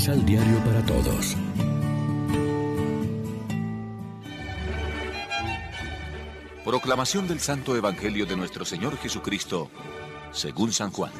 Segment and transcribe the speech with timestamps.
[0.00, 1.36] Misal Diario para Todos.
[6.64, 9.68] Proclamación del Santo Evangelio de nuestro Señor Jesucristo,
[10.32, 11.12] según San Juan.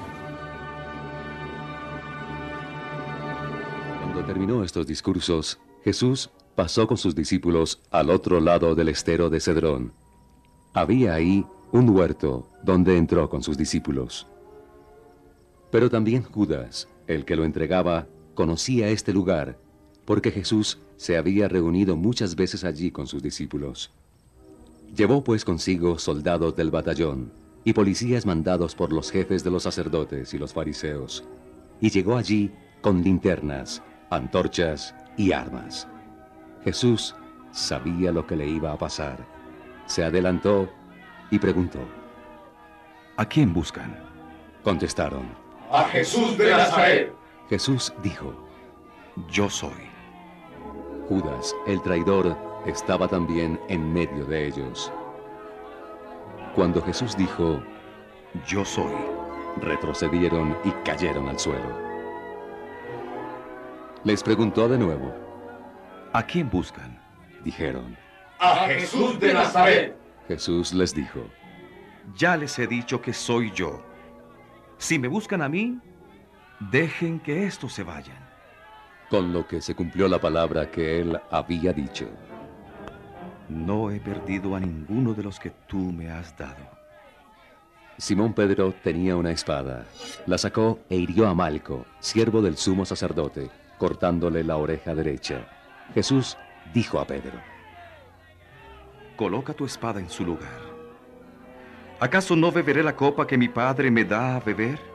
[4.00, 9.40] Cuando terminó estos discursos, Jesús pasó con sus discípulos al otro lado del estero de
[9.40, 9.92] Cedrón.
[10.72, 14.26] Había ahí un huerto donde entró con sus discípulos.
[15.70, 18.06] Pero también Judas, el que lo entregaba,
[18.40, 19.58] conocía este lugar,
[20.06, 23.90] porque Jesús se había reunido muchas veces allí con sus discípulos.
[24.96, 27.34] Llevó pues consigo soldados del batallón
[27.64, 31.22] y policías mandados por los jefes de los sacerdotes y los fariseos,
[31.82, 32.50] y llegó allí
[32.80, 35.86] con linternas, antorchas y armas.
[36.64, 37.14] Jesús
[37.52, 39.18] sabía lo que le iba a pasar.
[39.84, 40.66] Se adelantó
[41.30, 41.80] y preguntó.
[43.18, 43.98] ¿A quién buscan?
[44.64, 45.28] Contestaron.
[45.70, 47.19] A Jesús de Nazaret.
[47.50, 48.32] Jesús dijo.
[49.28, 49.90] Yo soy.
[51.08, 54.92] Judas, el traidor, estaba también en medio de ellos.
[56.54, 57.60] Cuando Jesús dijo,
[58.46, 58.94] Yo soy,
[59.60, 61.76] retrocedieron y cayeron al suelo.
[64.04, 65.12] Les preguntó de nuevo,
[66.12, 67.02] ¿a quién buscan?
[67.42, 67.96] Dijeron,
[68.38, 69.96] a Jesús de Nazaret.
[70.28, 71.24] Jesús les dijo,
[72.14, 73.82] Ya les he dicho que soy yo.
[74.78, 75.80] Si me buscan a mí,
[76.60, 78.18] dejen que estos se vayan.
[79.08, 82.08] Con lo que se cumplió la palabra que él había dicho.
[83.48, 86.80] No he perdido a ninguno de los que tú me has dado.
[87.96, 89.86] Simón Pedro tenía una espada.
[90.26, 95.46] La sacó e hirió a Malco, siervo del sumo sacerdote, cortándole la oreja derecha.
[95.92, 96.36] Jesús
[96.72, 97.40] dijo a Pedro,
[99.16, 100.70] Coloca tu espada en su lugar.
[101.98, 104.89] ¿Acaso no beberé la copa que mi padre me da a beber?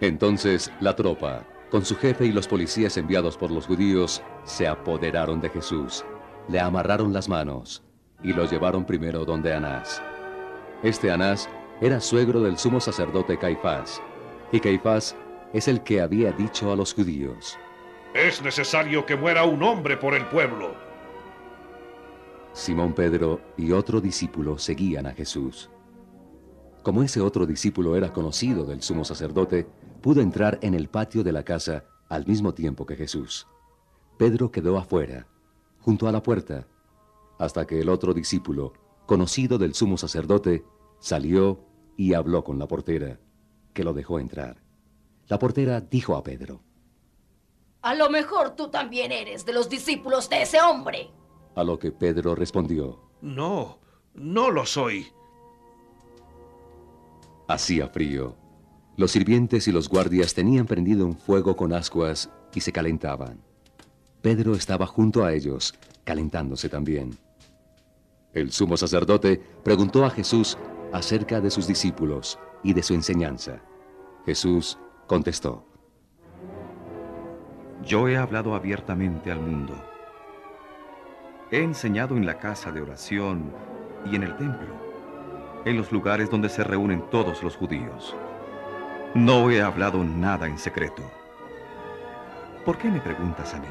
[0.00, 5.40] Entonces la tropa, con su jefe y los policías enviados por los judíos, se apoderaron
[5.40, 6.04] de Jesús
[6.48, 7.82] le amarraron las manos
[8.22, 10.02] y lo llevaron primero donde Anás.
[10.82, 11.48] Este Anás
[11.80, 14.00] era suegro del sumo sacerdote Caifás,
[14.52, 15.16] y Caifás
[15.52, 17.58] es el que había dicho a los judíos,
[18.14, 20.74] Es necesario que muera un hombre por el pueblo.
[22.52, 25.68] Simón Pedro y otro discípulo seguían a Jesús.
[26.86, 29.66] Como ese otro discípulo era conocido del sumo sacerdote,
[30.00, 33.48] pudo entrar en el patio de la casa al mismo tiempo que Jesús.
[34.16, 35.26] Pedro quedó afuera
[35.80, 36.68] junto a la puerta,
[37.40, 38.72] hasta que el otro discípulo,
[39.04, 40.64] conocido del sumo sacerdote,
[41.00, 41.58] salió
[41.96, 43.18] y habló con la portera,
[43.72, 44.62] que lo dejó entrar.
[45.26, 46.62] La portera dijo a Pedro,
[47.82, 51.10] A lo mejor tú también eres de los discípulos de ese hombre.
[51.56, 53.80] A lo que Pedro respondió, No,
[54.14, 55.15] no lo soy.
[57.48, 58.36] Hacía frío.
[58.96, 63.40] Los sirvientes y los guardias tenían prendido un fuego con ascuas y se calentaban.
[64.20, 65.74] Pedro estaba junto a ellos,
[66.04, 67.16] calentándose también.
[68.32, 70.58] El sumo sacerdote preguntó a Jesús
[70.92, 73.62] acerca de sus discípulos y de su enseñanza.
[74.24, 75.64] Jesús contestó.
[77.84, 79.74] Yo he hablado abiertamente al mundo.
[81.52, 83.52] He enseñado en la casa de oración
[84.10, 84.85] y en el templo,
[85.66, 88.16] en los lugares donde se reúnen todos los judíos.
[89.14, 91.02] No he hablado nada en secreto.
[92.64, 93.66] ¿Por qué me preguntas a mí?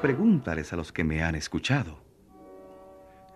[0.00, 2.02] Pregúntales a los que me han escuchado.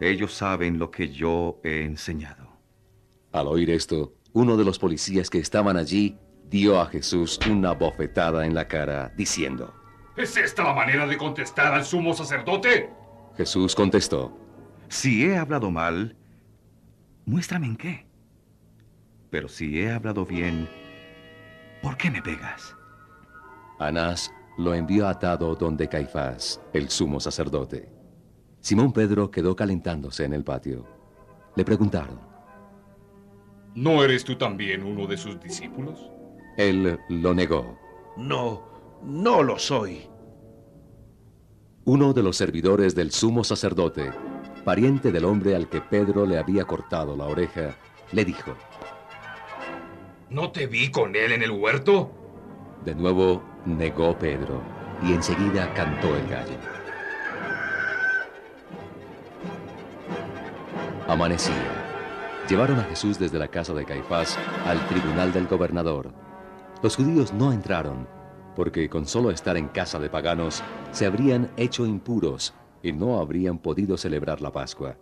[0.01, 2.49] Ellos saben lo que yo he enseñado.
[3.33, 6.19] Al oír esto, uno de los policías que estaban allí
[6.49, 9.75] dio a Jesús una bofetada en la cara, diciendo,
[10.17, 12.91] ¿Es esta la manera de contestar al sumo sacerdote?
[13.37, 14.37] Jesús contestó,
[14.89, 16.17] Si he hablado mal,
[17.31, 18.07] muéstrame en qué.
[19.31, 20.69] Pero si he hablado bien,
[21.81, 22.77] ¿por qué me pegas?
[23.79, 27.89] Anás lo envió atado donde Caifás, el sumo sacerdote.
[28.61, 30.85] Simón Pedro quedó calentándose en el patio.
[31.55, 32.19] Le preguntaron,
[33.77, 36.11] ¿No eres tú también uno de sus discípulos?
[36.57, 37.79] Él lo negó.
[38.17, 38.65] No,
[39.05, 40.01] no lo soy.
[41.85, 44.11] Uno de los servidores del sumo sacerdote,
[44.61, 47.75] pariente del hombre al que Pedro le había cortado la oreja,
[48.13, 48.55] le dijo,
[50.29, 52.11] ¿No te vi con él en el huerto?
[52.85, 54.63] De nuevo negó Pedro
[55.03, 56.57] y enseguida cantó el gallo.
[61.09, 61.55] Amanecía.
[62.49, 66.13] Llevaron a Jesús desde la casa de Caifás al tribunal del gobernador.
[66.83, 68.07] Los judíos no entraron,
[68.55, 73.59] porque con solo estar en casa de paganos se habrían hecho impuros y no habrían
[73.59, 74.97] podido celebrar la Pascua.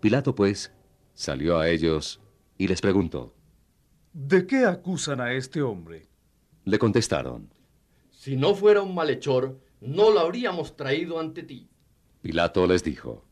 [0.00, 0.72] Pilato, pues,
[1.14, 2.20] salió a ellos
[2.58, 3.34] y les preguntó,
[4.12, 6.08] ¿De qué acusan a este hombre?
[6.64, 7.50] Le contestaron,
[8.10, 11.68] Si no fuera un malhechor, no lo habríamos traído ante ti.
[12.22, 13.24] Pilato les dijo,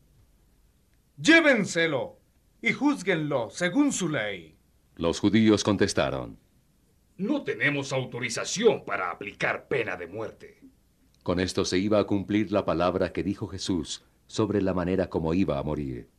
[1.17, 2.19] Llévenselo
[2.61, 4.57] y júzguenlo según su ley.
[4.95, 6.37] Los judíos contestaron,
[7.17, 10.62] No tenemos autorización para aplicar pena de muerte.
[11.23, 15.33] Con esto se iba a cumplir la palabra que dijo Jesús sobre la manera como
[15.33, 16.09] iba a morir.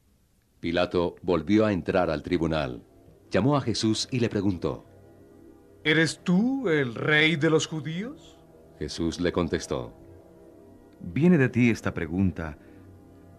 [0.61, 2.83] Pilato volvió a entrar al tribunal,
[3.31, 4.87] llamó a Jesús y le preguntó,
[5.85, 8.39] ¿Eres tú el rey de los judíos?
[8.79, 9.93] Jesús le contestó,
[11.01, 12.57] ¿Viene de ti esta pregunta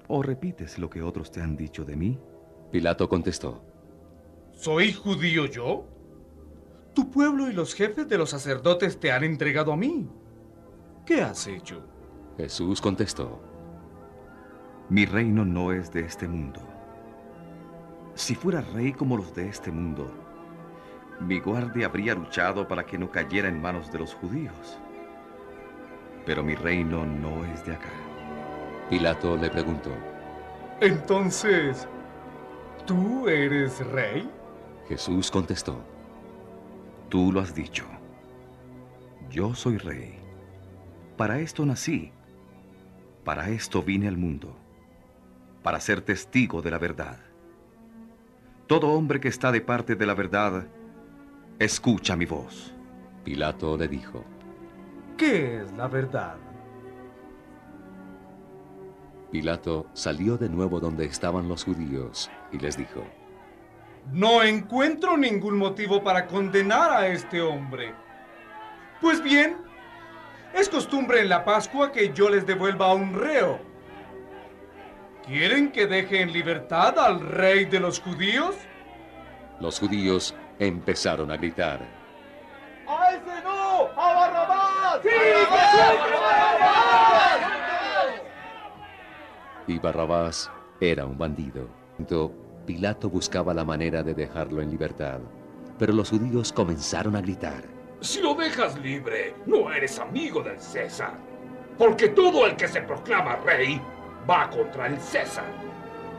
[0.08, 2.20] o repites lo que otros te han dicho de mí?
[2.72, 3.64] Pilato contestó,
[4.52, 5.88] ¿Soy judío yo?
[6.94, 10.08] Tu pueblo y los jefes de los sacerdotes te han entregado a mí.
[11.06, 11.84] ¿Qué has hecho?
[12.36, 13.40] Jesús contestó,
[14.90, 16.62] Mi reino no es de este mundo.
[18.16, 20.12] Si fuera rey como los de este mundo,
[21.19, 24.80] mi guardia habría luchado para que no cayera en manos de los judíos.
[26.25, 27.92] Pero mi reino no es de acá.
[28.90, 29.92] Pilato le preguntó,
[30.81, 31.88] Entonces,
[32.88, 34.28] ¿tú eres rey?
[34.88, 35.80] Jesús contestó,
[37.10, 37.86] Tú lo has dicho.
[39.30, 40.25] Yo soy rey.
[41.18, 42.12] Para esto nací.
[43.24, 44.56] Para esto vine al mundo.
[45.64, 47.18] Para ser testigo de la verdad.
[48.68, 50.68] Todo hombre que está de parte de la verdad,
[51.58, 52.74] escucha mi voz.
[53.24, 54.26] Pilato le dijo,
[55.18, 56.36] ¿Qué es la verdad?
[59.32, 63.04] Pilato salió de nuevo donde estaban los judíos y les dijo,
[64.12, 67.94] No encuentro ningún motivo para condenar a este hombre.
[69.00, 69.65] Pues bien,
[70.56, 73.60] es costumbre en la Pascua que yo les devuelva a un reo.
[75.25, 78.56] ¿Quieren que deje en libertad al rey de los judíos?
[79.60, 81.80] Los judíos empezaron a gritar,
[82.88, 83.88] ¡A ese no!
[84.00, 85.02] ¡A Barrabás!
[85.02, 85.10] ¡Sí,
[89.68, 91.68] y Barrabás era un bandido.
[91.98, 95.19] Entonces, Pilato buscaba la manera de dejarlo en libertad,
[95.78, 97.63] pero los judíos comenzaron a gritar.
[98.02, 101.14] Si lo dejas libre, no eres amigo del César.
[101.78, 103.82] Porque todo el que se proclama rey
[104.30, 105.46] va contra el César.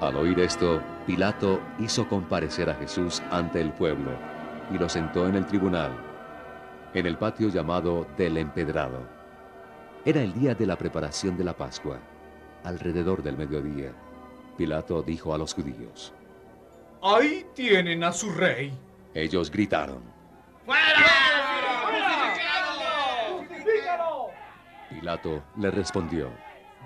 [0.01, 4.11] Al oír esto, Pilato hizo comparecer a Jesús ante el pueblo
[4.71, 5.97] y lo sentó en el tribunal,
[6.93, 9.01] en el patio llamado del Empedrado.
[10.05, 11.99] Era el día de la preparación de la Pascua,
[12.65, 13.93] alrededor del mediodía.
[14.57, 16.13] Pilato dijo a los judíos.
[17.03, 18.73] Ahí tienen a su rey.
[19.15, 20.03] Ellos gritaron.
[25.07, 26.33] Pilato le respondió.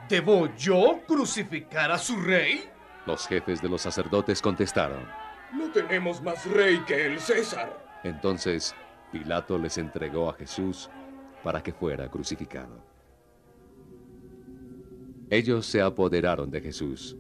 [0.07, 2.65] ¿Debo yo crucificar a su rey?
[3.07, 5.07] Los jefes de los sacerdotes contestaron.
[5.55, 7.83] No tenemos más rey que el César.
[8.05, 8.75] Entonces
[9.11, 10.91] Pilato les entregó a Jesús
[11.43, 12.85] para que fuera crucificado.
[15.31, 17.17] Ellos se apoderaron de Jesús.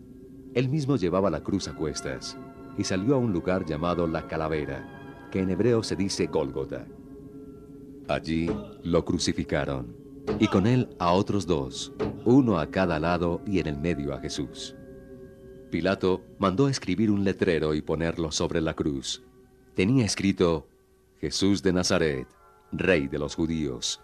[0.52, 2.36] Él mismo llevaba la cruz a cuestas
[2.76, 6.84] y salió a un lugar llamado la calavera, que en hebreo se dice Gólgota.
[8.06, 8.50] Allí
[8.82, 10.00] lo crucificaron
[10.38, 11.92] y con él a otros dos,
[12.24, 14.76] uno a cada lado y en el medio a Jesús.
[15.70, 19.22] Pilato mandó escribir un letrero y ponerlo sobre la cruz.
[19.74, 20.68] Tenía escrito
[21.20, 22.26] Jesús de Nazaret,
[22.72, 24.00] Rey de los judíos.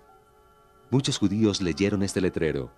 [0.90, 2.72] Muchos judíos leyeron este letrero,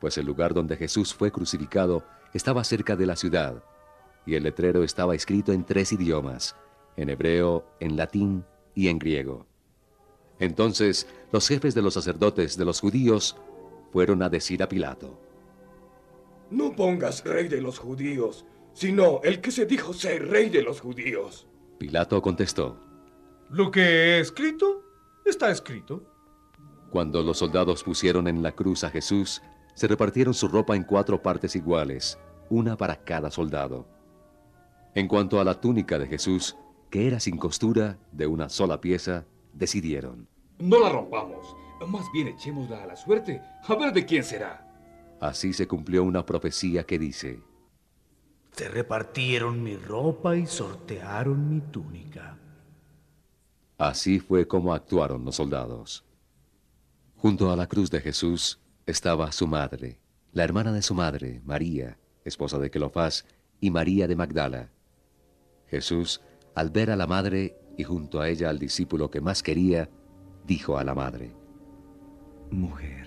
[0.00, 3.62] pues el lugar donde Jesús fue crucificado estaba cerca de la ciudad,
[4.26, 6.56] y el letrero estaba escrito en tres idiomas,
[6.96, 9.46] en hebreo, en latín y en griego.
[10.38, 13.36] Entonces los jefes de los sacerdotes de los judíos
[13.92, 15.18] fueron a decir a Pilato,
[16.50, 20.80] No pongas rey de los judíos, sino el que se dijo ser rey de los
[20.80, 21.46] judíos.
[21.78, 22.76] Pilato contestó,
[23.50, 24.82] Lo que he escrito,
[25.24, 26.02] está escrito.
[26.90, 29.42] Cuando los soldados pusieron en la cruz a Jesús,
[29.74, 33.88] se repartieron su ropa en cuatro partes iguales, una para cada soldado.
[34.94, 36.56] En cuanto a la túnica de Jesús,
[36.90, 40.28] que era sin costura, de una sola pieza, decidieron.
[40.58, 41.56] No la rompamos,
[41.86, 44.60] más bien echémosla a la suerte, a ver de quién será.
[45.20, 47.40] Así se cumplió una profecía que dice,
[48.52, 52.38] Se repartieron mi ropa y sortearon mi túnica.
[53.78, 56.04] Así fue como actuaron los soldados.
[57.16, 59.98] Junto a la cruz de Jesús estaba su madre,
[60.32, 63.24] la hermana de su madre, María, esposa de Cleofás,
[63.60, 64.70] y María de Magdala.
[65.68, 66.20] Jesús,
[66.54, 69.88] al ver a la madre y junto a ella al discípulo que más quería,
[70.46, 71.34] dijo a la madre,
[72.50, 73.06] Mujer,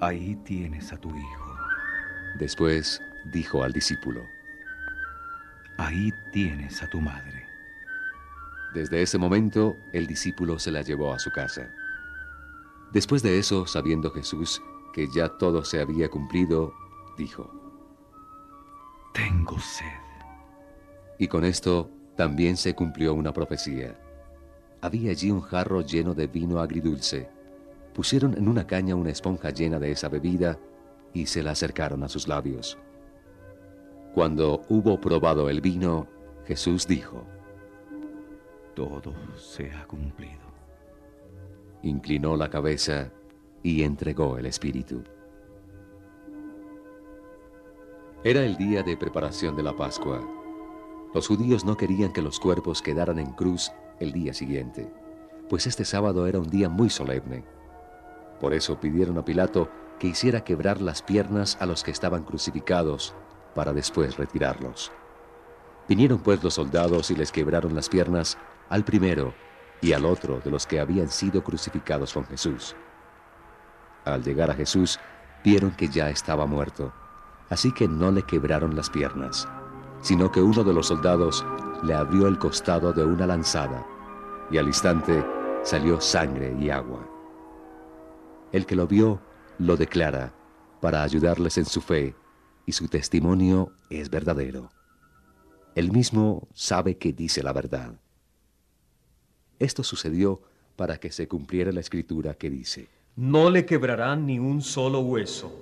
[0.00, 1.56] ahí tienes a tu hijo.
[2.38, 3.00] Después
[3.32, 4.22] dijo al discípulo,
[5.78, 7.44] Ahí tienes a tu madre.
[8.74, 11.70] Desde ese momento el discípulo se la llevó a su casa.
[12.92, 16.72] Después de eso, sabiendo Jesús que ya todo se había cumplido,
[17.16, 17.50] dijo,
[19.12, 19.86] Tengo sed.
[21.18, 23.98] Y con esto también se cumplió una profecía.
[24.80, 27.28] Había allí un jarro lleno de vino agridulce.
[27.94, 30.58] Pusieron en una caña una esponja llena de esa bebida
[31.14, 32.78] y se la acercaron a sus labios.
[34.14, 36.06] Cuando hubo probado el vino,
[36.46, 37.24] Jesús dijo,
[38.74, 40.42] Todo se ha cumplido.
[41.82, 43.10] Inclinó la cabeza
[43.62, 45.02] y entregó el Espíritu.
[48.24, 50.41] Era el día de preparación de la Pascua.
[51.14, 54.90] Los judíos no querían que los cuerpos quedaran en cruz el día siguiente,
[55.50, 57.44] pues este sábado era un día muy solemne.
[58.40, 63.14] Por eso pidieron a Pilato que hiciera quebrar las piernas a los que estaban crucificados
[63.54, 64.90] para después retirarlos.
[65.86, 68.38] Vinieron pues los soldados y les quebraron las piernas
[68.70, 69.34] al primero
[69.82, 72.74] y al otro de los que habían sido crucificados con Jesús.
[74.06, 74.98] Al llegar a Jesús,
[75.44, 76.92] vieron que ya estaba muerto,
[77.50, 79.46] así que no le quebraron las piernas,
[80.02, 81.44] sino que uno de los soldados
[81.82, 83.86] le abrió el costado de una lanzada,
[84.50, 85.24] y al instante
[85.62, 87.08] salió sangre y agua.
[88.52, 89.20] El que lo vio
[89.58, 90.34] lo declara
[90.80, 92.14] para ayudarles en su fe,
[92.66, 94.70] y su testimonio es verdadero.
[95.74, 97.94] Él mismo sabe que dice la verdad.
[99.58, 100.42] Esto sucedió
[100.76, 105.52] para que se cumpliera la escritura que dice, No le quebrarán ni un solo hueso.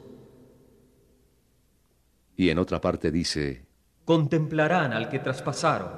[2.36, 3.66] Y en otra parte dice,
[4.10, 5.88] Contemplarán al que traspasaron.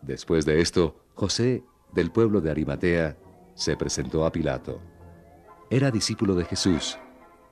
[0.00, 3.18] Después de esto, José, del pueblo de Arimatea,
[3.52, 4.80] se presentó a Pilato.
[5.68, 6.98] Era discípulo de Jesús,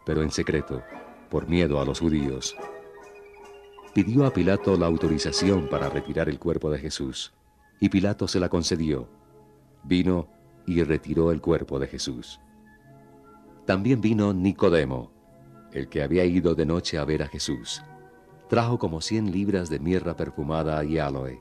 [0.07, 0.83] pero en secreto,
[1.29, 2.57] por miedo a los judíos.
[3.93, 7.35] Pidió a Pilato la autorización para retirar el cuerpo de Jesús,
[7.81, 9.11] y Pilato se la concedió.
[9.85, 10.27] Vino
[10.67, 12.41] y retiró el cuerpo de Jesús.
[13.67, 15.13] También vino Nicodemo,
[15.71, 17.83] el que había ido de noche a ver a Jesús.
[18.51, 21.41] Trajo como cien libras de mirra perfumada y aloe.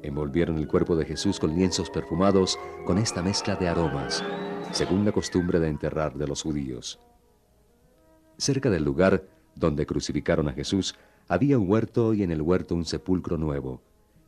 [0.00, 2.56] Envolvieron el cuerpo de Jesús con lienzos perfumados
[2.86, 4.22] con esta mezcla de aromas,
[4.70, 7.00] según la costumbre de enterrar de los judíos.
[8.38, 9.24] Cerca del lugar
[9.56, 10.94] donde crucificaron a Jesús
[11.26, 13.82] había un huerto y en el huerto un sepulcro nuevo,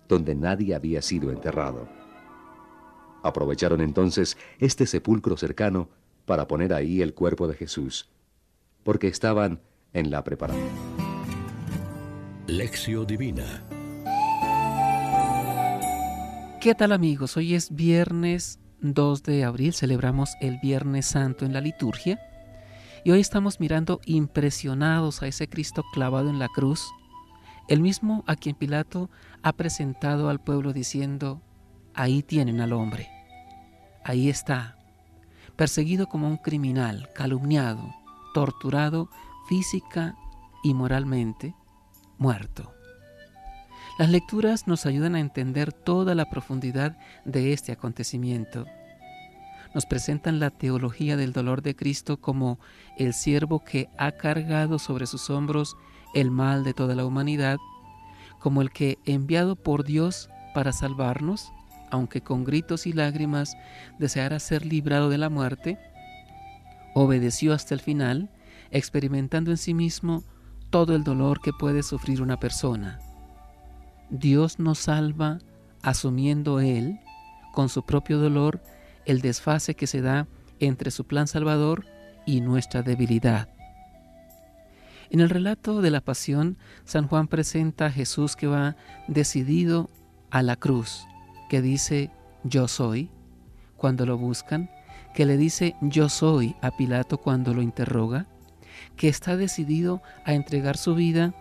[0.08, 1.88] donde nadie había sido enterrado.
[3.22, 5.88] Aprovecharon entonces este sepulcro cercano
[6.24, 8.10] para poner ahí el cuerpo de Jesús,
[8.82, 9.60] porque estaban
[9.92, 11.05] en la preparación.
[12.48, 13.64] Lección Divina
[16.60, 17.36] ¿Qué tal amigos?
[17.36, 22.20] Hoy es viernes 2 de abril, celebramos el Viernes Santo en la liturgia
[23.04, 26.84] y hoy estamos mirando impresionados a ese Cristo clavado en la cruz,
[27.66, 29.10] el mismo a quien Pilato
[29.42, 31.42] ha presentado al pueblo diciendo,
[31.94, 33.08] ahí tienen al hombre,
[34.04, 34.78] ahí está,
[35.56, 37.92] perseguido como un criminal, calumniado,
[38.34, 39.10] torturado
[39.48, 40.14] física
[40.62, 41.54] y moralmente,
[42.18, 42.72] muerto.
[43.98, 48.66] Las lecturas nos ayudan a entender toda la profundidad de este acontecimiento.
[49.74, 52.58] Nos presentan la teología del dolor de Cristo como
[52.98, 55.76] el siervo que ha cargado sobre sus hombros
[56.14, 57.58] el mal de toda la humanidad,
[58.38, 61.52] como el que, enviado por Dios para salvarnos,
[61.90, 63.56] aunque con gritos y lágrimas
[63.98, 65.78] deseara ser librado de la muerte,
[66.94, 68.30] obedeció hasta el final,
[68.70, 70.24] experimentando en sí mismo
[70.70, 73.00] todo el dolor que puede sufrir una persona.
[74.10, 75.38] Dios nos salva
[75.82, 76.98] asumiendo Él,
[77.52, 78.60] con su propio dolor,
[79.04, 80.26] el desfase que se da
[80.58, 81.86] entre su plan salvador
[82.26, 83.48] y nuestra debilidad.
[85.10, 89.88] En el relato de la pasión, San Juan presenta a Jesús que va decidido
[90.30, 91.06] a la cruz,
[91.48, 92.10] que dice
[92.42, 93.10] yo soy
[93.76, 94.68] cuando lo buscan,
[95.14, 98.26] que le dice yo soy a Pilato cuando lo interroga,
[98.96, 101.34] que está decidido a entregar su vida,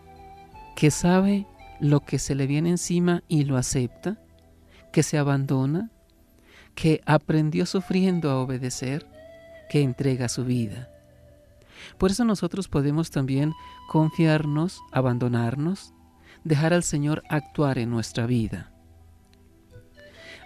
[0.75, 1.47] que sabe
[1.79, 4.17] lo que se le viene encima y lo acepta,
[4.91, 5.91] que se abandona,
[6.73, 9.07] que aprendió sufriendo a obedecer,
[9.69, 10.89] que entrega su vida.
[11.97, 13.53] Por eso nosotros podemos también
[13.87, 15.93] confiarnos, abandonarnos,
[16.43, 18.74] dejar al Señor actuar en nuestra vida.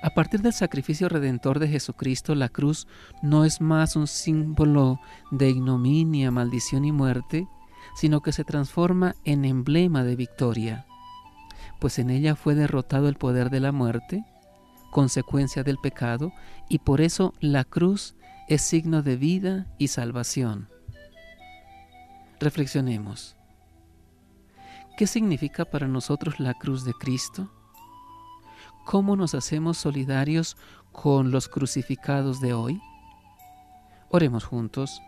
[0.02, 2.88] A partir del sacrificio redentor de Jesucristo, la cruz
[3.22, 5.00] no es más un símbolo
[5.32, 7.48] de ignominia, maldición y muerte,
[7.96, 10.86] sino que se transforma en emblema de victoria
[11.80, 14.24] pues en ella fue derrotado el poder de la muerte,
[14.92, 16.34] consecuencia del pecado,
[16.68, 18.16] y por eso la cruz
[18.48, 20.68] es signo de vida y salvación.
[22.40, 23.36] Reflexionemos.
[24.98, 27.50] ¿Qué significa para nosotros la cruz de Cristo?
[28.90, 30.58] ¿Cómo nos hacemos solidarios
[30.92, 32.82] con los crucificados de hoy?
[34.10, 35.00] Oremos juntos.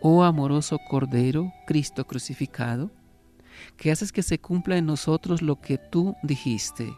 [0.00, 2.90] Oh amoroso Cordero, Cristo crucificado,
[3.76, 6.92] que haces que se cumpla en nosotros lo que tú dijiste.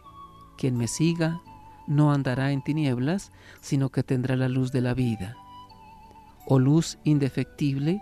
[0.56, 1.42] Quien me siga
[1.86, 5.36] no andará en tinieblas, sino que tendrá la luz de la vida.
[6.46, 8.00] Oh luz indefectible,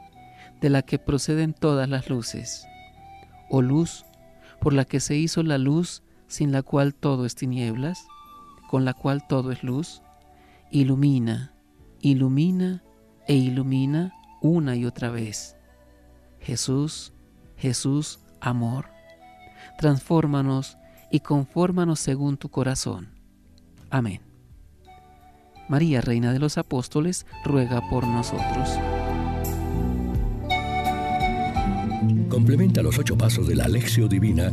[0.60, 2.64] de la que proceden todas las luces.
[3.50, 4.04] Oh luz,
[4.60, 8.06] por la que se hizo la luz, sin la cual todo es tinieblas,
[8.68, 10.02] con la cual todo es luz,
[10.70, 11.54] ilumina,
[12.00, 12.82] ilumina
[13.26, 15.56] e ilumina una y otra vez.
[16.40, 17.12] Jesús,
[17.56, 18.86] Jesús, amor,
[19.78, 20.76] transfórmanos
[21.10, 23.08] y confórmanos según tu corazón.
[23.90, 24.20] Amén.
[25.68, 28.70] María, Reina de los Apóstoles, ruega por nosotros.
[32.28, 34.52] Complementa los ocho pasos de la Alexio Divina